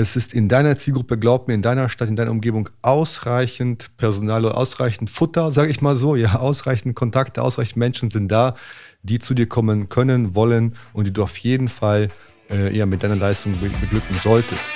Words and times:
Es 0.00 0.16
ist 0.16 0.32
in 0.32 0.48
deiner 0.48 0.78
Zielgruppe, 0.78 1.18
glaub 1.18 1.46
mir, 1.46 1.52
in 1.52 1.60
deiner 1.60 1.90
Stadt, 1.90 2.08
in 2.08 2.16
deiner 2.16 2.30
Umgebung 2.30 2.70
ausreichend 2.80 3.94
Personal 3.98 4.46
oder 4.46 4.56
ausreichend 4.56 5.10
Futter, 5.10 5.52
sage 5.52 5.70
ich 5.70 5.82
mal 5.82 5.94
so, 5.94 6.16
ja, 6.16 6.36
ausreichend 6.36 6.96
Kontakte, 6.96 7.42
ausreichend 7.42 7.76
Menschen 7.76 8.08
sind 8.08 8.28
da, 8.28 8.54
die 9.02 9.18
zu 9.18 9.34
dir 9.34 9.46
kommen 9.46 9.90
können, 9.90 10.34
wollen 10.34 10.74
und 10.94 11.06
die 11.06 11.12
du 11.12 11.22
auf 11.22 11.36
jeden 11.36 11.68
Fall 11.68 12.08
äh, 12.50 12.74
ja, 12.74 12.86
mit 12.86 13.02
deiner 13.02 13.16
Leistung 13.16 13.60
beglücken 13.60 14.16
solltest. 14.22 14.70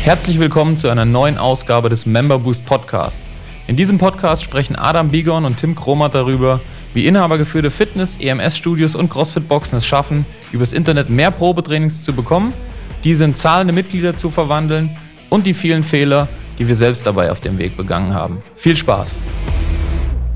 Herzlich 0.00 0.38
willkommen 0.38 0.76
zu 0.76 0.88
einer 0.88 1.04
neuen 1.04 1.38
Ausgabe 1.38 1.88
des 1.88 2.06
Member 2.06 2.38
Boost 2.38 2.64
Podcast. 2.64 3.20
In 3.66 3.74
diesem 3.74 3.98
Podcast 3.98 4.44
sprechen 4.44 4.76
Adam 4.76 5.08
Bigon 5.08 5.44
und 5.44 5.56
Tim 5.56 5.74
Kromat 5.74 6.14
darüber, 6.14 6.60
wie 6.94 7.04
inhabergeführte 7.04 7.72
Fitness-, 7.72 8.16
EMS-Studios 8.20 8.94
und 8.94 9.10
CrossFit-Boxen 9.10 9.78
es 9.78 9.86
schaffen, 9.86 10.24
übers 10.52 10.72
Internet 10.72 11.10
mehr 11.10 11.32
Probetrainings 11.32 12.04
zu 12.04 12.12
bekommen 12.12 12.52
diese 13.04 13.24
in 13.24 13.34
zahlende 13.34 13.72
Mitglieder 13.72 14.14
zu 14.14 14.30
verwandeln 14.30 14.96
und 15.30 15.46
die 15.46 15.54
vielen 15.54 15.84
Fehler, 15.84 16.28
die 16.58 16.66
wir 16.66 16.74
selbst 16.74 17.06
dabei 17.06 17.30
auf 17.30 17.40
dem 17.40 17.58
Weg 17.58 17.76
begangen 17.76 18.14
haben. 18.14 18.42
Viel 18.56 18.76
Spaß! 18.76 19.20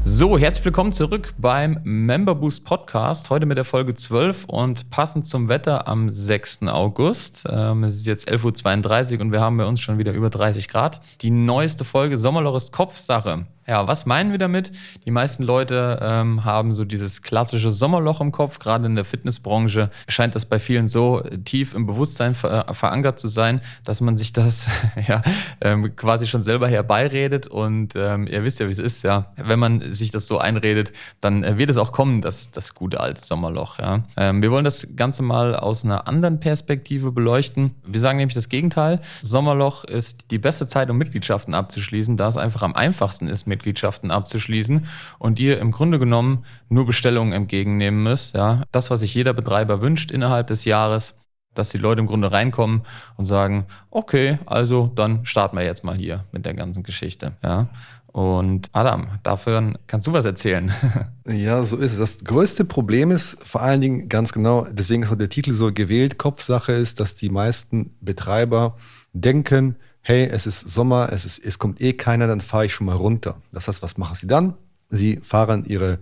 So, 0.05 0.37
herzlich 0.37 0.65
willkommen 0.65 0.93
zurück 0.93 1.33
beim 1.39 1.79
Member 1.84 2.34
Boost 2.34 2.65
Podcast. 2.65 3.30
Heute 3.30 3.47
mit 3.47 3.56
der 3.56 3.65
Folge 3.65 3.95
12 3.95 4.47
und 4.47 4.91
passend 4.91 5.27
zum 5.27 5.48
Wetter 5.48 5.87
am 5.87 6.11
6. 6.11 6.65
August. 6.65 7.47
Ähm, 7.48 7.84
es 7.84 7.95
ist 7.95 8.06
jetzt 8.06 8.29
11.32 8.29 9.15
Uhr 9.15 9.20
und 9.20 9.33
wir 9.33 9.41
haben 9.41 9.56
bei 9.59 9.65
uns 9.65 9.81
schon 9.81 9.98
wieder 9.98 10.12
über 10.12 10.29
30 10.29 10.67
Grad. 10.67 11.01
Die 11.20 11.31
neueste 11.31 11.84
Folge 11.84 12.19
Sommerloch 12.19 12.56
ist 12.56 12.73
Kopfsache. 12.73 13.47
Ja, 13.66 13.87
was 13.87 14.07
meinen 14.07 14.33
wir 14.33 14.39
damit? 14.39 14.73
Die 15.05 15.11
meisten 15.11 15.45
Leute 15.45 16.01
ähm, 16.03 16.45
haben 16.45 16.73
so 16.73 16.84
dieses 16.84 17.23
klassische 17.23 17.70
Sommerloch 17.70 18.20
im 18.20 18.33
Kopf. 18.33 18.59
Gerade 18.59 18.87
in 18.87 18.97
der 18.97 19.05
Fitnessbranche 19.05 19.91
scheint 20.09 20.34
das 20.34 20.47
bei 20.47 20.59
vielen 20.59 20.89
so 20.89 21.20
tief 21.45 21.75
im 21.75 21.87
Bewusstsein 21.87 22.34
ver 22.34 22.69
äh, 22.69 22.75
verankert 22.75 23.20
zu 23.20 23.29
sein, 23.29 23.61
dass 23.84 24.01
man 24.01 24.17
sich 24.17 24.33
das 24.33 24.67
ja 25.06 25.23
ähm, 25.61 25.95
quasi 25.95 26.27
schon 26.27 26.43
selber 26.43 26.69
herbeiredet. 26.69 27.47
Und 27.47 27.95
ähm, 27.95 28.27
ihr 28.27 28.42
wisst 28.42 28.59
ja, 28.59 28.67
wie 28.67 28.72
es 28.72 28.78
ist. 28.78 29.05
Ja, 29.05 29.33
wenn 29.37 29.61
man 29.61 29.92
sich 29.92 30.11
das 30.11 30.27
so 30.27 30.39
einredet, 30.39 30.92
dann 31.20 31.44
äh, 31.44 31.56
wird 31.56 31.70
es 31.70 31.78
auch 31.78 31.92
kommen, 31.92 32.20
dass 32.20 32.50
das 32.50 32.75
gute 32.75 32.98
alte 32.98 33.25
Sommerloch. 33.25 33.78
Ja, 33.78 34.03
ähm, 34.17 34.42
wir 34.42 34.50
wollen 34.50 34.65
das 34.65 34.97
Ganze 34.97 35.22
mal 35.22 35.55
aus 35.55 35.84
einer 35.84 36.09
anderen 36.09 36.41
Perspektive 36.41 37.12
beleuchten. 37.12 37.77
Wir 37.87 38.00
sagen 38.00 38.19
nämlich 38.19 38.34
das 38.34 38.48
Gegenteil. 38.48 39.00
Sommerloch 39.20 39.84
ist 39.84 40.33
die 40.33 40.39
beste 40.39 40.67
Zeit, 40.67 40.91
um 40.91 40.98
Mitgliedschaften 40.98 41.55
abzuschließen, 41.55 42.17
da 42.17 42.27
es 42.27 42.37
einfach 42.37 42.62
am 42.62 42.75
einfachsten 42.75 43.28
ist 43.28 43.47
Mitgliedschaften 43.53 44.11
abzuschließen 44.11 44.86
und 45.19 45.39
ihr 45.39 45.58
im 45.61 45.70
Grunde 45.70 45.98
genommen 45.98 46.45
nur 46.69 46.86
Bestellungen 46.86 47.33
entgegennehmen 47.33 48.03
müsst. 48.03 48.34
Ja, 48.34 48.62
das, 48.72 48.91
was 48.91 49.00
sich 49.00 49.14
jeder 49.14 49.34
Betreiber 49.34 49.81
wünscht 49.83 50.11
innerhalb 50.11 50.47
des 50.47 50.64
Jahres, 50.64 51.19
dass 51.55 51.69
die 51.69 51.78
Leute 51.78 52.00
im 52.00 52.06
Grunde 52.06 52.33
reinkommen 52.33 52.83
und 53.17 53.27
sagen, 53.27 53.67
okay, 53.91 54.39
also 54.47 54.91
dann 54.94 55.25
starten 55.27 55.56
wir 55.56 55.64
jetzt 55.64 55.84
mal 55.84 55.97
hier 55.97 56.25
mit 56.33 56.47
der 56.47 56.55
ganzen 56.55 56.83
Geschichte. 56.83 57.33
Ja. 57.42 57.69
Und 58.06 58.69
Adam, 58.72 59.09
dafür 59.22 59.72
kannst 59.87 60.06
du 60.06 60.12
was 60.12 60.27
erzählen. 60.27 60.70
ja, 61.27 61.64
so 61.64 61.78
ist 61.78 61.92
es. 61.92 61.98
Das 61.98 62.25
größte 62.25 62.66
Problem 62.66 63.11
ist 63.11 63.42
vor 63.42 63.62
allen 63.62 63.81
Dingen 63.81 64.09
ganz 64.11 64.33
genau, 64.33 64.66
deswegen 64.70 65.03
ist 65.03 65.11
auch 65.11 65.16
der 65.16 65.31
Titel 65.31 65.53
so 65.53 65.72
gewählt, 65.72 66.19
Kopfsache 66.19 66.72
ist, 66.72 67.00
dass 67.00 67.14
die 67.14 67.31
meisten 67.31 67.97
Betreiber 68.00 68.77
denken, 69.14 69.77
hey, 70.03 70.25
es 70.27 70.47
ist 70.47 70.61
Sommer, 70.61 71.11
es, 71.12 71.25
ist, 71.25 71.45
es 71.45 71.58
kommt 71.58 71.81
eh 71.81 71.92
keiner, 71.92 72.27
dann 72.27 72.41
fahre 72.41 72.67
ich 72.67 72.75
schon 72.75 72.86
mal 72.86 72.97
runter. 72.97 73.36
Das 73.53 73.69
heißt, 73.69 73.83
was 73.83 73.97
machen 73.97 74.17
sie 74.17 74.27
dann? 74.27 74.55
Sie 74.91 75.20
fahren 75.22 75.64
ihre 75.64 75.98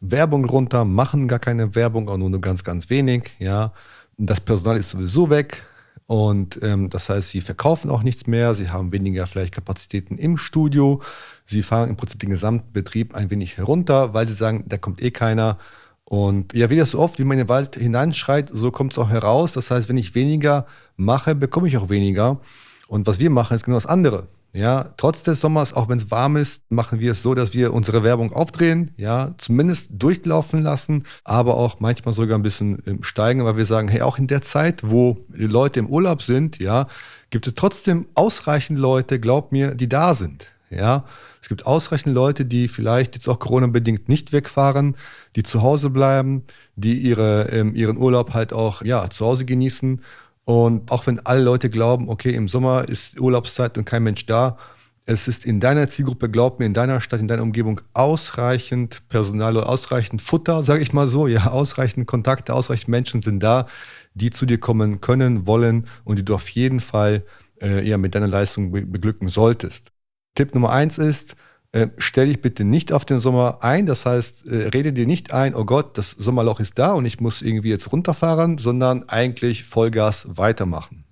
Werbung 0.00 0.44
runter, 0.44 0.84
machen 0.84 1.28
gar 1.28 1.38
keine 1.38 1.74
Werbung, 1.74 2.08
auch 2.08 2.18
nur, 2.18 2.40
ganz, 2.40 2.64
ganz 2.64 2.90
wenig. 2.90 3.30
Ja, 3.38 3.72
das 4.18 4.40
Personal 4.40 4.76
ist 4.76 4.90
sowieso 4.90 5.30
weg. 5.30 5.64
Und 6.06 6.60
ähm, 6.62 6.88
das 6.88 7.08
heißt, 7.08 7.30
sie 7.30 7.40
verkaufen 7.40 7.90
auch 7.90 8.02
nichts 8.02 8.26
mehr, 8.28 8.54
sie 8.54 8.70
haben 8.70 8.92
weniger 8.92 9.26
vielleicht 9.26 9.54
Kapazitäten 9.54 10.18
im 10.18 10.38
Studio, 10.38 11.02
sie 11.46 11.62
fahren 11.62 11.88
im 11.88 11.96
Prinzip 11.96 12.20
den 12.20 12.30
gesamten 12.30 12.72
Betrieb 12.72 13.16
ein 13.16 13.28
wenig 13.28 13.56
herunter, 13.56 14.14
weil 14.14 14.28
sie 14.28 14.34
sagen, 14.34 14.64
da 14.68 14.76
kommt 14.78 15.02
eh 15.02 15.10
keiner. 15.10 15.58
Und 16.04 16.54
ja, 16.54 16.70
wie 16.70 16.76
das 16.76 16.92
so 16.92 17.00
oft, 17.00 17.18
wie 17.18 17.24
man 17.24 17.38
in 17.38 17.44
den 17.44 17.48
Wald 17.48 17.74
hineinschreit, 17.74 18.50
so 18.52 18.70
kommt 18.70 18.92
es 18.92 18.98
auch 18.98 19.08
heraus. 19.08 19.52
Das 19.52 19.72
heißt, 19.72 19.88
wenn 19.88 19.96
ich 19.96 20.14
weniger 20.14 20.66
mache, 20.96 21.34
bekomme 21.34 21.66
ich 21.66 21.76
auch 21.76 21.88
weniger. 21.88 22.40
Und 22.88 23.06
was 23.06 23.18
wir 23.20 23.30
machen, 23.30 23.54
ist 23.54 23.64
genau 23.64 23.76
das 23.76 23.86
andere. 23.86 24.28
Ja, 24.52 24.94
trotz 24.96 25.22
des 25.22 25.42
Sommers, 25.42 25.74
auch 25.74 25.90
wenn 25.90 25.98
es 25.98 26.10
warm 26.10 26.36
ist, 26.36 26.62
machen 26.70 26.98
wir 26.98 27.10
es 27.10 27.22
so, 27.22 27.34
dass 27.34 27.52
wir 27.52 27.74
unsere 27.74 28.02
Werbung 28.02 28.32
aufdrehen, 28.32 28.90
ja, 28.96 29.34
zumindest 29.36 29.90
durchlaufen 29.90 30.62
lassen, 30.62 31.02
aber 31.24 31.58
auch 31.58 31.78
manchmal 31.80 32.14
sogar 32.14 32.38
ein 32.38 32.42
bisschen 32.42 32.82
ähm, 32.86 33.02
steigen, 33.02 33.44
weil 33.44 33.58
wir 33.58 33.66
sagen, 33.66 33.88
hey, 33.88 34.00
auch 34.00 34.16
in 34.16 34.28
der 34.28 34.40
Zeit, 34.40 34.80
wo 34.82 35.18
die 35.28 35.46
Leute 35.46 35.80
im 35.80 35.88
Urlaub 35.88 36.22
sind, 36.22 36.58
ja, 36.58 36.86
gibt 37.28 37.46
es 37.46 37.54
trotzdem 37.54 38.06
ausreichend 38.14 38.78
Leute, 38.78 39.20
glaub 39.20 39.52
mir, 39.52 39.74
die 39.74 39.90
da 39.90 40.14
sind. 40.14 40.46
Ja, 40.70 41.04
es 41.42 41.48
gibt 41.48 41.66
ausreichend 41.66 42.14
Leute, 42.14 42.44
die 42.44 42.66
vielleicht 42.66 43.14
jetzt 43.14 43.28
auch 43.28 43.38
Corona-bedingt 43.38 44.08
nicht 44.08 44.32
wegfahren, 44.32 44.96
die 45.36 45.42
zu 45.42 45.62
Hause 45.62 45.90
bleiben, 45.90 46.44
die 46.74 46.94
ihre, 46.94 47.50
ähm, 47.52 47.74
ihren 47.74 47.98
Urlaub 47.98 48.34
halt 48.34 48.52
auch 48.52 48.82
ja, 48.82 49.08
zu 49.10 49.26
Hause 49.26 49.44
genießen 49.44 50.00
und 50.46 50.92
auch 50.92 51.06
wenn 51.08 51.18
alle 51.26 51.42
Leute 51.42 51.68
glauben, 51.68 52.08
okay, 52.08 52.32
im 52.32 52.46
Sommer 52.46 52.88
ist 52.88 53.20
Urlaubszeit 53.20 53.76
und 53.76 53.84
kein 53.84 54.04
Mensch 54.04 54.26
da, 54.26 54.56
es 55.04 55.26
ist 55.26 55.44
in 55.44 55.58
deiner 55.58 55.88
Zielgruppe, 55.88 56.30
glaub 56.30 56.60
mir, 56.60 56.66
in 56.66 56.72
deiner 56.72 57.00
Stadt, 57.00 57.18
in 57.18 57.26
deiner 57.26 57.42
Umgebung 57.42 57.80
ausreichend 57.94 59.08
Personal 59.08 59.56
oder 59.56 59.68
ausreichend 59.68 60.22
Futter, 60.22 60.62
sage 60.62 60.82
ich 60.82 60.92
mal 60.92 61.08
so, 61.08 61.26
ja, 61.26 61.48
ausreichend 61.50 62.06
Kontakte, 62.06 62.54
ausreichend 62.54 62.88
Menschen 62.88 63.22
sind 63.22 63.42
da, 63.42 63.66
die 64.14 64.30
zu 64.30 64.46
dir 64.46 64.58
kommen 64.58 65.00
können, 65.00 65.48
wollen 65.48 65.88
und 66.04 66.16
die 66.20 66.24
du 66.24 66.34
auf 66.36 66.48
jeden 66.50 66.78
Fall 66.78 67.24
äh, 67.60 67.84
ja, 67.84 67.98
mit 67.98 68.14
deiner 68.14 68.28
Leistung 68.28 68.70
beglücken 68.70 69.28
solltest. 69.28 69.90
Tipp 70.36 70.54
Nummer 70.54 70.70
eins 70.70 70.98
ist, 70.98 71.34
äh, 71.76 71.88
stell 71.98 72.28
dich 72.28 72.40
bitte 72.40 72.64
nicht 72.64 72.92
auf 72.92 73.04
den 73.04 73.18
Sommer 73.18 73.58
ein. 73.60 73.86
Das 73.86 74.06
heißt, 74.06 74.46
äh, 74.46 74.68
rede 74.68 74.92
dir 74.92 75.06
nicht 75.06 75.32
ein, 75.32 75.54
oh 75.54 75.64
Gott, 75.64 75.98
das 75.98 76.10
Sommerloch 76.10 76.58
ist 76.60 76.78
da 76.78 76.92
und 76.92 77.04
ich 77.04 77.20
muss 77.20 77.42
irgendwie 77.42 77.68
jetzt 77.68 77.92
runterfahren, 77.92 78.58
sondern 78.58 79.08
eigentlich 79.08 79.64
Vollgas 79.64 80.26
weitermachen. 80.30 81.04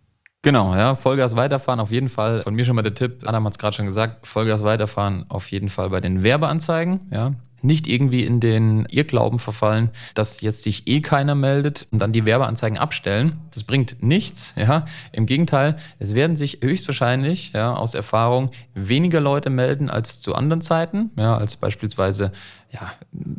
Genau, 0.42 0.74
ja, 0.74 0.94
Vollgas 0.94 1.36
weiterfahren 1.36 1.80
auf 1.80 1.91
jeden 1.91 2.08
Fall. 2.08 2.42
Von 2.42 2.54
mir 2.54 2.64
schon 2.64 2.76
mal 2.76 2.82
der 2.82 2.94
Tipp, 2.94 3.22
Adam 3.26 3.44
hat 3.44 3.54
es 3.54 3.58
gerade 3.58 3.76
schon 3.76 3.86
gesagt, 3.86 4.26
Vollgas 4.26 4.64
weiterfahren 4.64 5.26
auf 5.28 5.50
jeden 5.50 5.69
Fall 5.69 5.91
bei 5.91 6.00
den 6.00 6.22
Werbeanzeigen, 6.22 7.00
ja 7.10 7.34
nicht 7.64 7.86
irgendwie 7.86 8.24
in 8.24 8.41
den 8.41 8.86
Irrglauben 8.91 9.38
verfallen, 9.38 9.91
dass 10.14 10.42
jetzt 10.42 10.62
sich 10.62 10.86
eh 10.86 11.00
keiner 11.00 11.34
meldet 11.34 11.88
und 11.91 11.98
dann 11.98 12.12
die 12.12 12.26
Werbeanzeigen 12.26 12.78
abstellen. 12.78 13.41
Das 13.54 13.65
bringt 13.65 14.03
nichts, 14.03 14.54
ja. 14.56 14.84
Im 15.12 15.26
Gegenteil, 15.26 15.76
es 15.98 16.15
werden 16.15 16.37
sich 16.37 16.59
höchstwahrscheinlich, 16.62 17.53
ja, 17.53 17.75
aus 17.75 17.94
Erfahrung 17.94 18.50
weniger 18.75 19.20
Leute 19.20 19.48
melden 19.48 19.88
als 19.88 20.20
zu 20.20 20.34
anderen 20.34 20.60
Zeiten, 20.60 21.10
ja, 21.16 21.37
als 21.37 21.56
beispielsweise 21.56 22.32
ja, 22.75 22.92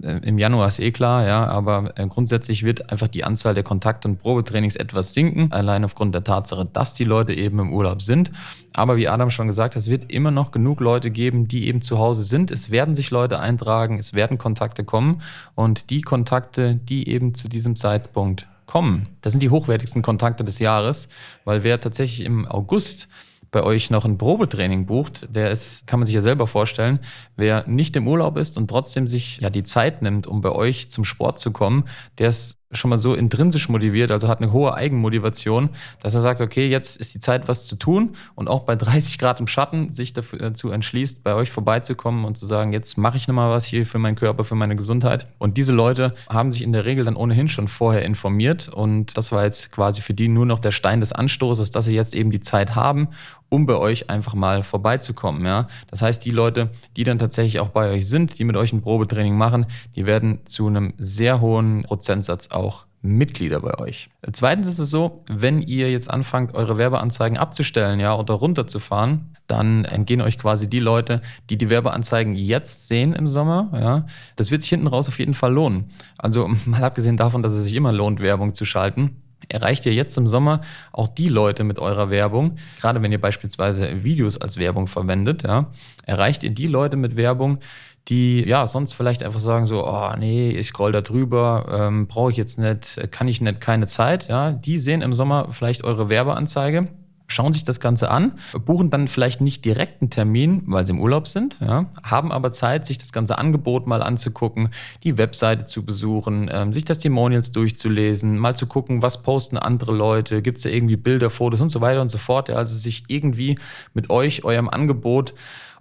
äh, 0.03 0.19
im 0.25 0.37
Januar 0.37 0.69
ist 0.69 0.79
eh 0.79 0.91
klar, 0.91 1.27
ja, 1.27 1.45
aber 1.45 1.91
äh, 1.95 2.07
grundsätzlich 2.07 2.63
wird 2.63 2.89
einfach 2.89 3.09
die 3.09 3.25
Anzahl 3.25 3.53
der 3.53 3.63
Kontakt- 3.63 4.05
und 4.05 4.17
Probetrainings 4.17 4.77
etwas 4.77 5.13
sinken, 5.13 5.51
allein 5.51 5.83
aufgrund 5.83 6.15
der 6.15 6.23
Tatsache, 6.23 6.65
dass 6.71 6.93
die 6.93 7.03
Leute 7.03 7.33
eben 7.33 7.59
im 7.59 7.73
Urlaub 7.73 8.01
sind. 8.01 8.31
Aber 8.73 8.95
wie 8.95 9.09
Adam 9.09 9.29
schon 9.29 9.47
gesagt 9.47 9.75
hat, 9.75 9.81
es 9.81 9.89
wird 9.89 10.11
immer 10.11 10.31
noch 10.31 10.51
genug 10.51 10.79
Leute 10.79 11.11
geben, 11.11 11.47
die 11.49 11.67
eben 11.67 11.81
zu 11.81 11.99
Hause 11.99 12.23
sind. 12.23 12.49
Es 12.49 12.71
werden 12.71 12.95
sich 12.95 13.11
Leute 13.11 13.39
eintragen, 13.39 13.99
es 13.99 14.13
werden 14.13 14.37
Kontakte 14.37 14.85
kommen 14.85 15.21
und 15.53 15.89
die 15.89 16.01
Kontakte, 16.01 16.75
die 16.75 17.09
eben 17.09 17.33
zu 17.33 17.49
diesem 17.49 17.75
Zeitpunkt 17.75 18.47
kommen, 18.65 19.07
das 19.21 19.31
sind 19.33 19.41
die 19.41 19.49
hochwertigsten 19.49 20.01
Kontakte 20.01 20.43
des 20.43 20.59
Jahres, 20.59 21.07
weil 21.43 21.63
wer 21.63 21.79
tatsächlich 21.79 22.25
im 22.25 22.47
August 22.47 23.07
bei 23.51 23.63
euch 23.63 23.89
noch 23.89 24.03
ein 24.03 24.17
Probetraining 24.17 24.85
bucht, 24.85 25.33
der 25.33 25.49
ist, 25.49 25.87
kann 25.87 25.99
man 25.99 26.05
sich 26.05 26.15
ja 26.15 26.21
selber 26.21 26.45
vorstellen, 26.45 26.99
wer 27.37 27.65
nicht 27.67 27.95
im 27.95 28.07
Urlaub 28.07 28.37
ist 28.37 28.57
und 28.57 28.67
trotzdem 28.67 29.07
sich 29.07 29.37
ja 29.37 29.49
die 29.49 29.63
Zeit 29.63 30.01
nimmt, 30.01 30.27
um 30.27 30.41
bei 30.41 30.51
euch 30.51 30.91
zum 30.91 31.05
Sport 31.05 31.39
zu 31.39 31.51
kommen, 31.51 31.85
der 32.17 32.29
ist 32.29 32.57
schon 32.71 32.89
mal 32.89 32.97
so 32.97 33.13
intrinsisch 33.13 33.69
motiviert, 33.69 34.11
also 34.11 34.27
hat 34.27 34.41
eine 34.41 34.51
hohe 34.51 34.73
Eigenmotivation, 34.73 35.69
dass 36.01 36.13
er 36.13 36.21
sagt, 36.21 36.41
okay, 36.41 36.67
jetzt 36.67 36.97
ist 36.97 37.13
die 37.13 37.19
Zeit, 37.19 37.47
was 37.47 37.67
zu 37.67 37.75
tun 37.75 38.15
und 38.35 38.47
auch 38.47 38.63
bei 38.63 38.75
30 38.75 39.17
Grad 39.17 39.39
im 39.39 39.47
Schatten 39.47 39.91
sich 39.91 40.13
dazu 40.13 40.69
entschließt, 40.69 41.23
bei 41.23 41.35
euch 41.35 41.51
vorbeizukommen 41.51 42.25
und 42.25 42.37
zu 42.37 42.47
sagen, 42.47 42.73
jetzt 42.73 42.97
mache 42.97 43.17
ich 43.17 43.27
nochmal 43.27 43.51
was 43.51 43.65
hier 43.65 43.85
für 43.85 43.99
meinen 43.99 44.15
Körper, 44.15 44.43
für 44.43 44.55
meine 44.55 44.75
Gesundheit. 44.75 45.27
Und 45.37 45.57
diese 45.57 45.73
Leute 45.73 46.13
haben 46.29 46.51
sich 46.51 46.63
in 46.63 46.73
der 46.73 46.85
Regel 46.85 47.05
dann 47.05 47.15
ohnehin 47.15 47.47
schon 47.47 47.67
vorher 47.67 48.03
informiert 48.03 48.69
und 48.69 49.17
das 49.17 49.31
war 49.31 49.43
jetzt 49.43 49.71
quasi 49.71 50.01
für 50.01 50.13
die 50.13 50.27
nur 50.27 50.45
noch 50.45 50.59
der 50.59 50.71
Stein 50.71 50.99
des 50.99 51.11
Anstoßes, 51.11 51.71
dass 51.71 51.85
sie 51.85 51.95
jetzt 51.95 52.15
eben 52.15 52.31
die 52.31 52.41
Zeit 52.41 52.75
haben, 52.75 53.09
um 53.49 53.65
bei 53.65 53.75
euch 53.75 54.09
einfach 54.09 54.33
mal 54.33 54.63
vorbeizukommen. 54.63 55.45
Ja? 55.45 55.67
Das 55.89 56.01
heißt, 56.01 56.23
die 56.25 56.31
Leute, 56.31 56.69
die 56.95 57.03
dann 57.03 57.19
tatsächlich 57.19 57.59
auch 57.59 57.69
bei 57.69 57.91
euch 57.91 58.07
sind, 58.07 58.37
die 58.39 58.43
mit 58.43 58.57
euch 58.57 58.73
ein 58.73 58.81
Probetraining 58.81 59.37
machen, 59.37 59.65
die 59.95 60.05
werden 60.05 60.45
zu 60.45 60.67
einem 60.67 60.93
sehr 60.97 61.41
hohen 61.41 61.83
Prozentsatz 61.83 62.51
auch 62.51 62.85
Mitglieder 63.05 63.61
bei 63.61 63.79
euch. 63.79 64.09
Zweitens 64.33 64.67
ist 64.67 64.79
es 64.79 64.89
so, 64.89 65.23
wenn 65.27 65.61
ihr 65.61 65.91
jetzt 65.91 66.09
anfangt, 66.09 66.55
eure 66.55 66.77
Werbeanzeigen 66.77 67.37
abzustellen, 67.37 67.99
ja, 67.99 68.15
oder 68.15 68.33
runterzufahren, 68.33 69.35
dann 69.47 69.85
entgehen 69.85 70.21
euch 70.21 70.39
quasi 70.39 70.67
die 70.67 70.79
Leute, 70.79 71.21
die 71.49 71.57
die 71.57 71.69
Werbeanzeigen 71.69 72.35
jetzt 72.35 72.87
sehen 72.87 73.13
im 73.13 73.27
Sommer, 73.27 73.69
ja. 73.73 74.05
Das 74.35 74.51
wird 74.51 74.61
sich 74.61 74.71
hinten 74.71 74.87
raus 74.87 75.07
auf 75.07 75.19
jeden 75.19 75.35
Fall 75.35 75.53
lohnen. 75.53 75.85
Also 76.17 76.49
mal 76.65 76.83
abgesehen 76.83 77.17
davon, 77.17 77.43
dass 77.43 77.53
es 77.53 77.65
sich 77.65 77.75
immer 77.75 77.93
lohnt, 77.93 78.19
Werbung 78.19 78.53
zu 78.53 78.65
schalten, 78.65 79.21
erreicht 79.49 79.85
ihr 79.85 79.93
jetzt 79.93 80.17
im 80.17 80.27
Sommer 80.27 80.61
auch 80.91 81.07
die 81.07 81.29
Leute 81.29 81.63
mit 81.63 81.79
eurer 81.79 82.09
Werbung, 82.09 82.55
gerade 82.79 83.01
wenn 83.01 83.11
ihr 83.11 83.21
beispielsweise 83.21 84.03
Videos 84.03 84.39
als 84.39 84.57
Werbung 84.57 84.87
verwendet, 84.87 85.43
ja, 85.43 85.71
erreicht 86.05 86.43
ihr 86.43 86.51
die 86.51 86.67
Leute 86.67 86.97
mit 86.97 87.15
Werbung, 87.15 87.59
die 88.07 88.47
ja 88.47 88.67
sonst 88.67 88.93
vielleicht 88.93 89.23
einfach 89.23 89.39
sagen 89.39 89.65
so, 89.65 89.85
oh 89.85 90.13
nee, 90.17 90.51
ich 90.51 90.67
scroll 90.67 90.91
da 90.91 91.01
drüber, 91.01 91.65
ähm, 91.79 92.07
brauche 92.07 92.31
ich 92.31 92.37
jetzt 92.37 92.59
nicht, 92.59 93.11
kann 93.11 93.27
ich 93.27 93.41
nicht, 93.41 93.61
keine 93.61 93.87
Zeit, 93.87 94.27
ja, 94.27 94.51
die 94.51 94.77
sehen 94.77 95.01
im 95.01 95.13
Sommer 95.13 95.47
vielleicht 95.51 95.83
eure 95.83 96.09
Werbeanzeige 96.09 96.87
schauen 97.35 97.53
sich 97.53 97.63
das 97.63 97.79
Ganze 97.79 98.09
an, 98.09 98.33
buchen 98.65 98.89
dann 98.89 99.07
vielleicht 99.07 99.41
nicht 99.41 99.65
direkt 99.65 100.01
einen 100.01 100.09
Termin, 100.09 100.63
weil 100.65 100.85
sie 100.85 100.93
im 100.93 100.99
Urlaub 100.99 101.27
sind, 101.27 101.57
ja, 101.61 101.85
haben 102.03 102.31
aber 102.31 102.51
Zeit, 102.51 102.85
sich 102.85 102.97
das 102.97 103.11
ganze 103.11 103.37
Angebot 103.37 103.85
mal 103.85 104.01
anzugucken, 104.01 104.69
die 105.03 105.17
Webseite 105.17 105.65
zu 105.65 105.85
besuchen, 105.85 106.49
ähm, 106.51 106.73
sich 106.73 106.85
Testimonials 106.85 107.51
durchzulesen, 107.51 108.37
mal 108.37 108.55
zu 108.55 108.65
gucken, 108.65 109.01
was 109.01 109.21
posten 109.21 109.57
andere 109.57 109.93
Leute, 109.93 110.41
gibt 110.41 110.57
es 110.57 110.63
da 110.63 110.69
irgendwie 110.69 110.95
Bilder, 110.95 111.29
Fotos 111.29 111.61
und 111.61 111.69
so 111.69 111.81
weiter 111.81 112.01
und 112.01 112.09
so 112.09 112.17
fort. 112.17 112.49
Ja, 112.49 112.55
also 112.55 112.75
sich 112.75 113.03
irgendwie 113.07 113.59
mit 113.93 114.09
euch, 114.09 114.43
eurem 114.43 114.69
Angebot 114.69 115.33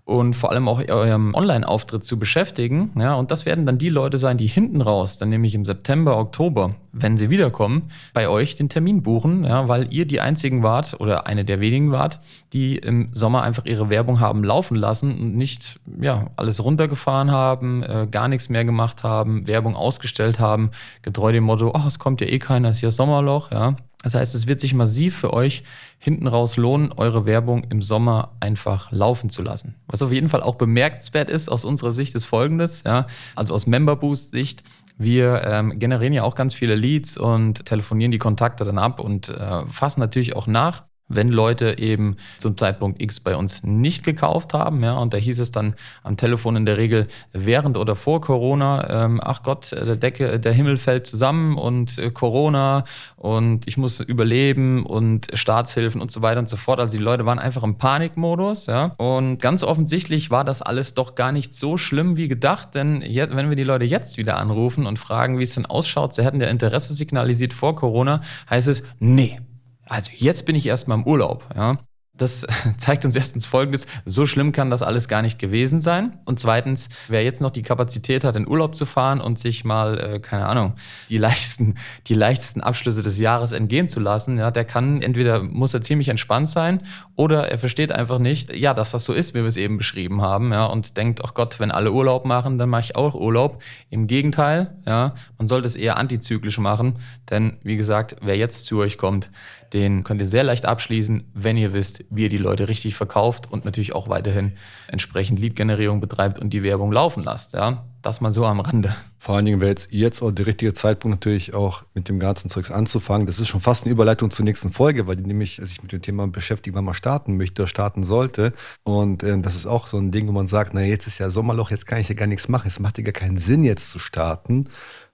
und 0.05 0.35
vor 0.35 0.51
allem 0.51 0.69
auch 0.69 0.83
eurem 0.87 1.35
Online-Auftritt 1.35 2.05
zu 2.05 2.19
beschäftigen. 2.19 2.91
Ja, 2.99 3.15
und 3.15 3.31
das 3.31 3.47
werden 3.47 3.65
dann 3.65 3.79
die 3.79 3.89
Leute 3.89 4.19
sein, 4.19 4.37
die 4.37 4.47
hinten 4.47 4.83
raus, 4.83 5.17
dann 5.17 5.31
nämlich 5.31 5.55
im 5.55 5.65
September, 5.65 6.19
Oktober, 6.19 6.75
wenn 6.93 7.17
sie 7.17 7.31
wiederkommen, 7.31 7.91
bei 8.13 8.29
euch 8.29 8.55
den 8.55 8.69
Termin 8.69 9.03
buchen, 9.03 9.45
ja, 9.45 9.67
weil 9.67 9.93
ihr 9.93 10.07
die 10.07 10.21
einzigen 10.21 10.63
wart 10.63 11.01
oder 11.01 11.27
eine 11.27 11.45
der 11.47 11.61
wenigen 11.61 11.91
wart, 11.91 12.21
die 12.53 12.77
im 12.77 13.09
Sommer 13.13 13.43
einfach 13.43 13.65
ihre 13.65 13.89
Werbung 13.89 14.21
haben 14.21 14.45
laufen 14.45 14.77
lassen 14.77 15.19
und 15.19 15.37
nicht 15.37 15.81
ja, 16.01 16.27
alles 16.37 16.63
runtergefahren 16.63 17.31
haben, 17.31 17.83
äh, 17.83 18.07
gar 18.11 18.29
nichts 18.29 18.51
mehr 18.51 18.67
gemacht 18.67 19.05
haben, 19.05 19.47
Werbung 19.47 19.75
ausgestellt 19.75 20.39
haben, 20.39 20.71
getreu 21.01 21.33
dem 21.33 21.45
Motto, 21.45 21.73
ach, 21.75 21.87
es 21.87 21.99
kommt 21.99 22.21
ja 22.21 22.27
eh 22.27 22.39
keiner, 22.39 22.69
es 22.69 22.77
ist 22.77 22.83
ja 22.83 22.91
Sommerloch, 22.91 23.51
ja. 23.51 23.77
Das 24.05 24.15
heißt, 24.15 24.35
es 24.35 24.47
wird 24.47 24.61
sich 24.61 24.75
massiv 24.75 25.17
für 25.17 25.33
euch 25.33 25.65
hinten 25.99 26.27
raus 26.27 26.57
lohnen, 26.57 26.93
eure 26.93 27.25
Werbung 27.25 27.65
im 27.71 27.83
Sommer 27.83 28.37
einfach 28.39 28.93
laufen 28.93 29.31
zu 29.31 29.43
lassen. 29.43 29.77
Was 29.87 30.03
auf 30.03 30.13
jeden 30.13 30.29
Fall 30.29 30.43
auch 30.43 30.57
bemerkenswert 30.57 31.31
ist 31.31 31.49
aus 31.49 31.65
unserer 31.65 31.93
Sicht 31.93 32.15
ist 32.15 32.27
folgendes, 32.27 32.85
ja, 32.85 33.07
also 33.35 33.55
aus 33.55 33.67
Member 33.67 33.97
Boost 33.97 34.31
Sicht, 34.31 34.63
wir 34.97 35.43
ähm, 35.45 35.79
generieren 35.79 36.13
ja 36.13 36.23
auch 36.23 36.35
ganz 36.35 36.55
viele 36.55 36.77
Leads 36.77 37.17
und 37.17 37.65
telefonieren 37.65 38.13
die 38.13 38.19
Kontakte 38.19 38.65
dann 38.65 38.79
ab 38.79 39.01
und 39.01 39.31
äh, 39.31 39.67
fassen 39.67 40.01
natürlich 40.01 40.37
auch 40.37 40.47
nach 40.47 40.85
wenn 41.09 41.29
Leute 41.29 41.79
eben 41.79 42.17
zum 42.39 42.57
Zeitpunkt 42.57 43.01
X 43.01 43.21
bei 43.21 43.37
uns 43.37 43.63
nicht 43.63 44.05
gekauft 44.05 44.55
haben, 44.55 44.83
ja, 44.83 44.95
und 44.95 45.13
da 45.13 45.19
hieß 45.19 45.41
es 45.41 45.51
dann 45.51 45.75
am 46.03 46.17
Telefon 46.17 46.57
in 46.57 46.67
der 46.67 46.77
Regel 46.77 47.09
während 47.33 47.77
oder 47.77 47.95
vor 47.95 48.21
Corona, 48.21 49.05
ähm, 49.05 49.21
ach 49.23 49.43
Gott, 49.43 49.73
der 49.73 49.97
Decke, 49.97 50.41
der 50.41 50.53
Himmel 50.53 50.77
fällt 50.77 51.07
zusammen 51.07 51.59
und 51.59 51.99
äh, 51.99 52.11
Corona 52.11 52.85
und 53.17 53.67
ich 53.67 53.77
muss 53.77 54.01
überleben 54.01 54.87
und 54.87 55.29
Staatshilfen 55.35 56.01
und 56.01 56.11
so 56.11 56.23
weiter 56.23 56.41
und 56.41 56.49
so 56.49 56.57
fort. 56.57 56.81
Also 56.81 56.97
die 56.97 57.03
Leute 57.03 57.27
waren 57.27 57.39
einfach 57.39 57.63
im 57.63 57.77
Panikmodus, 57.77 58.67
ja. 58.67 58.95
Und 58.97 59.39
ganz 59.39 59.63
offensichtlich 59.63 60.31
war 60.31 60.45
das 60.45 60.63
alles 60.63 60.95
doch 60.95 61.15
gar 61.15 61.33
nicht 61.33 61.55
so 61.55 61.77
schlimm 61.77 62.17
wie 62.17 62.29
gedacht, 62.29 62.75
denn 62.75 63.03
jetzt, 63.03 63.37
wenn 63.37 63.49
wir 63.49 63.57
die 63.57 63.65
Leute 63.65 63.85
jetzt 63.85 64.17
wieder 64.17 64.37
anrufen 64.37 64.87
und 64.87 64.99
fragen, 64.99 65.39
wie 65.39 65.43
es 65.43 65.55
denn 65.55 65.67
ausschaut, 65.67 66.15
sie 66.15 66.25
hätten 66.25 66.41
ja 66.41 66.49
Interesse 66.49 66.95
signalisiert 66.95 67.53
vor 67.53 67.75
Corona, 67.75 68.23
heißt 68.49 68.69
es, 68.69 68.83
nee, 68.99 69.39
also 69.87 70.11
jetzt 70.15 70.47
bin 70.47 70.57
ich 70.57 70.67
erstmal 70.67 70.99
im 70.99 71.07
Urlaub. 71.07 71.49
Ja. 71.55 71.79
Das 72.17 72.47
zeigt 72.79 73.05
uns 73.05 73.17
erstens 73.17 73.45
Folgendes, 73.45 73.87
so 74.05 74.25
schlimm 74.25 74.53
kann 74.53 74.71
das 74.71 74.83
alles 74.83 75.09
gar 75.09 75.23
nicht 75.23 75.39
gewesen 75.39 75.81
sein. 75.81 76.19
Und 76.25 76.39
zweitens, 76.39 76.89
wer 77.09 77.25
jetzt 77.25 77.41
noch 77.41 77.51
die 77.51 77.63
Kapazität 77.63 78.23
hat, 78.23 78.37
in 78.37 78.47
Urlaub 78.47 78.77
zu 78.77 78.87
fahren 78.87 79.21
und 79.21 79.39
sich 79.39 79.65
mal, 79.65 79.99
äh, 79.99 80.21
keine 80.21 80.47
Ahnung, 80.47 80.75
die 81.09 81.19
leichtesten, 81.19 81.75
die 82.07 82.15
leichtesten 82.15 82.61
Abschlüsse 82.61 83.03
des 83.03 83.19
Jahres 83.19 83.53
entgehen 83.53 83.89
zu 83.89 83.99
lassen, 83.99 84.39
ja, 84.39 84.51
der 84.51 84.65
kann, 84.65 85.03
entweder 85.03 85.43
muss 85.43 85.75
er 85.75 85.83
ziemlich 85.83 86.09
entspannt 86.09 86.49
sein 86.49 86.79
oder 87.17 87.49
er 87.49 87.59
versteht 87.59 87.91
einfach 87.91 88.21
nicht, 88.21 88.55
ja, 88.55 88.75
dass 88.75 88.93
das 88.93 89.05
so 89.05 89.13
ist, 89.13 89.35
wie 89.35 89.41
wir 89.41 89.47
es 89.47 89.57
eben 89.57 89.77
beschrieben 89.77 90.23
haben, 90.23 90.53
ja, 90.53 90.67
und 90.67 90.97
denkt, 90.97 91.21
ach 91.25 91.35
Gott, 91.35 91.59
wenn 91.59 91.73
alle 91.73 91.91
Urlaub 91.91 92.25
machen, 92.25 92.59
dann 92.59 92.69
mache 92.69 92.83
ich 92.83 92.97
auch 92.97 93.15
Urlaub. 93.15 93.61
Im 93.91 94.07
Gegenteil, 94.07 94.77
ja, 94.87 95.15
man 95.37 95.49
sollte 95.49 95.67
es 95.67 95.75
eher 95.75 95.97
antizyklisch 95.97 96.59
machen, 96.59 96.99
denn 97.31 97.57
wie 97.63 97.77
gesagt, 97.77 98.17
wer 98.23 98.37
jetzt 98.37 98.67
zu 98.67 98.79
euch 98.79 98.99
kommt, 98.99 99.31
den 99.73 100.05
könnt 100.05 100.21
ihr 100.21 100.29
sehr 100.29 100.45
leicht 100.45 100.67
abschließen, 100.67 101.33
wenn 101.35 101.57
ihr 101.57 101.73
wisst, 101.73 102.04
wie 102.11 102.25
ihr 102.25 102.29
die 102.29 102.39
Leute 102.39 102.69
richtig 102.69 102.95
verkauft 102.95 103.51
und 103.51 103.65
natürlich 103.65 103.95
auch 103.95 104.09
weiterhin 104.09 104.53
entsprechend 104.89 105.39
Lead-Generierung 105.39 106.01
betreibt 106.01 106.39
und 106.39 106.51
die 106.51 106.63
Werbung 106.63 106.93
laufen 106.93 107.23
lasst. 107.23 107.55
Ja? 107.55 107.85
Das 108.03 108.21
mal 108.21 108.33
so 108.33 108.45
am 108.45 108.61
Rande. 108.61 108.95
Vor 109.19 109.37
allen 109.37 109.47
Dingen 109.47 109.61
wäre 109.61 109.75
jetzt, 109.89 110.23
auch 110.23 110.31
der 110.31 110.47
richtige 110.47 110.75
Zeitpunkt 110.75 111.17
natürlich 111.17 111.55
auch 111.55 111.85
mit 111.95 112.09
dem 112.09 112.21
ganzen 112.21 112.51
Zeugs 112.51 112.71
anzufangen. 112.71 113.27
Das 113.27 113.41
ist 113.41 113.49
schon 113.49 113.63
fast 113.63 113.85
eine 113.85 113.93
Überleitung 113.93 114.31
zur 114.31 114.45
nächsten 114.45 114.71
Folge, 114.71 115.07
weil 115.07 115.17
die 115.17 115.25
nämlich 115.25 115.57
sich 115.57 115.83
mit 115.83 115.93
dem 115.93 116.03
Thema 116.03 116.29
beschäftigt, 116.29 116.77
wann 116.77 116.85
man 116.85 116.95
starten 116.95 117.39
möchte 117.39 117.63
oder 117.63 117.69
starten 117.69 118.05
sollte. 118.05 118.53
Und 118.83 119.23
äh, 119.23 119.41
das 119.41 119.55
ist 119.55 119.67
auch 119.67 119.87
so 119.87 119.97
ein 119.97 120.11
Ding, 120.11 120.29
wo 120.29 120.33
man 120.33 120.47
sagt, 120.47 120.75
na 120.75 120.83
jetzt 120.83 121.07
ist 121.07 121.19
ja 121.19 121.31
Sommerloch, 121.31 121.71
jetzt 121.71 121.87
kann 121.87 121.99
ich 121.99 122.09
ja 122.09 122.15
gar 122.15 122.27
nichts 122.27 122.49
machen. 122.49 122.69
Es 122.69 122.79
macht 122.79 122.99
ja 122.99 123.05
gar 123.05 123.13
keinen 123.13 123.39
Sinn, 123.39 123.65
jetzt 123.65 123.91
zu 123.91 123.99
starten 123.99 124.67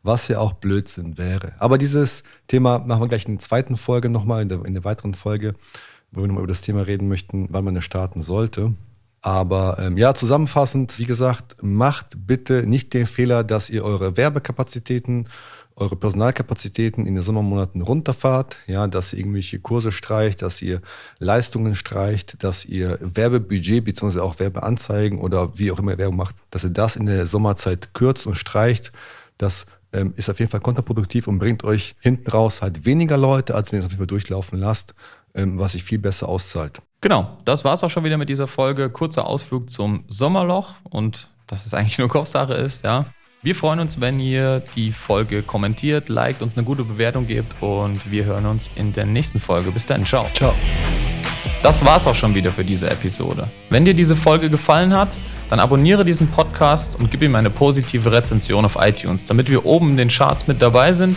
was 0.03 0.29
ja 0.29 0.39
auch 0.39 0.55
Blödsinn 0.55 1.19
wäre. 1.19 1.53
Aber 1.59 1.79
dieses 1.79 2.23
Thema 2.47 2.79
machen 2.79 3.03
wir 3.03 3.09
gleich 3.09 3.27
in 3.27 3.35
der 3.35 3.41
zweiten 3.41 3.77
Folge 3.77 4.09
nochmal, 4.09 4.43
in 4.43 4.49
der, 4.49 4.65
in 4.65 4.75
der 4.75 4.85
weiteren 4.85 5.15
Folge, 5.15 5.55
wo 6.13 6.21
wir 6.21 6.29
nochmal 6.29 6.45
über 6.45 6.53
das 6.53 6.61
Thema 6.61 6.83
reden 6.83 7.09
möchten, 7.09 7.49
wann 7.51 7.65
man 7.65 7.77
es 7.77 7.85
starten 7.85 8.23
sollte. 8.23 8.75
Aber 9.23 9.79
ähm, 9.79 9.99
ja, 9.99 10.15
zusammenfassend, 10.15 10.99
wie 10.99 11.05
gesagt, 11.05 11.57
macht 11.61 12.27
bitte 12.27 12.67
nicht 12.67 12.95
den 12.95 13.07
Fehler, 13.07 13.45
dass 13.45 13.69
ihr 13.69 13.85
eure 13.85 14.17
Werbekapazitäten, 14.17 15.29
eure 15.77 15.97
Personalkapazitäten 15.97 17.07
in 17.07 17.15
den 17.15 17.23
Sommermonaten 17.23 17.83
runterfahrt, 17.83 18.57
ja, 18.67 18.87
dass 18.87 19.13
ihr 19.13 19.19
irgendwelche 19.19 19.61
Kurse 19.61 19.93
streicht, 19.93 20.41
dass 20.41 20.63
ihr 20.63 20.81
Leistungen 21.19 21.75
streicht, 21.75 22.43
dass 22.43 22.65
ihr 22.65 22.99
Werbebudget 23.01 23.85
bzw. 23.85 24.21
auch 24.21 24.39
Werbeanzeigen 24.39 25.19
oder 25.19 25.59
wie 25.59 25.71
auch 25.71 25.79
immer 25.79 25.99
Werbung 25.99 26.17
macht, 26.17 26.37
dass 26.51 26.65
ihr 26.65 26.71
das 26.71 26.97
in 26.97 27.07
der 27.07 27.27
Sommerzeit 27.27 27.93
kürzt 27.93 28.27
und 28.27 28.37
streicht. 28.37 28.91
Das 29.37 29.67
ähm, 29.93 30.15
ist 30.17 30.31
auf 30.31 30.39
jeden 30.39 30.51
Fall 30.51 30.61
kontraproduktiv 30.61 31.29
und 31.29 31.39
bringt 31.39 31.65
euch 31.65 31.95
hinten 32.01 32.31
raus 32.31 32.63
halt 32.63 32.87
weniger 32.87 33.19
Leute, 33.19 33.55
als 33.55 33.71
wenn 33.73 33.79
ihr 33.79 33.81
es 33.81 33.87
auf 33.87 33.93
jeden 33.93 34.01
Fall 34.01 34.07
durchlaufen 34.07 34.59
lasst, 34.59 34.95
was 35.35 35.73
sich 35.73 35.85
viel 35.85 35.99
besser 35.99 36.29
auszahlt. 36.29 36.81
Genau, 37.01 37.39
das 37.45 37.65
war 37.65 37.75
es 37.75 37.83
auch 37.83 37.91
schon 37.91 38.05
wieder 38.05 38.19
mit 38.19 38.29
dieser 38.29 38.47
Folge. 38.47 38.91
Kurzer 38.91 39.27
Ausflug 39.27 39.71
zum 39.71 40.05
Sommerloch 40.07 40.75
und 40.85 41.29
dass 41.47 41.67
es 41.67 41.75
eigentlich 41.75 41.99
nur 41.99 42.09
Kopfsache 42.09 42.55
ist, 42.55 42.85
ja. 42.85 43.07
Wir 43.43 43.55
freuen 43.55 43.81
uns, 43.81 44.01
wenn 44.03 44.21
ihr 44.21 44.61
die 44.77 44.93
Folge 44.93 45.43
kommentiert, 45.43 46.11
liked, 46.11 46.43
uns 46.43 46.59
eine 46.59 46.65
gute 46.67 46.85
Bewertung 46.85 47.27
gebt 47.27 47.55
und 47.63 48.11
wir 48.11 48.27
hören 48.27 48.45
uns 48.45 48.71
in 48.75 48.93
der 48.93 49.07
nächsten 49.07 49.41
Folge. 49.41 49.71
Bis 49.71 49.87
dann, 49.87 50.05
ciao. 50.05 50.27
Ciao. 50.35 50.55
Das 51.63 51.83
war's 51.83 52.07
auch 52.07 52.15
schon 52.15 52.35
wieder 52.35 52.53
für 52.53 52.65
diese 52.65 52.91
Episode. 52.91 53.49
Wenn 53.71 53.87
dir 53.87 53.95
diese 53.95 54.15
Folge 54.15 54.51
gefallen 54.51 54.95
hat, 54.95 55.17
dann 55.49 55.59
abonniere 55.59 56.05
diesen 56.05 56.29
Podcast 56.29 57.01
und 57.01 57.11
gib 57.11 57.23
ihm 57.23 57.35
eine 57.35 57.49
positive 57.49 58.13
Rezension 58.13 58.67
auf 58.67 58.77
iTunes, 58.79 59.25
damit 59.25 59.51
wir 59.51 59.65
oben 59.65 59.91
in 59.91 59.97
den 59.97 60.09
Charts 60.09 60.47
mit 60.47 60.61
dabei 60.61 60.93
sind 60.93 61.17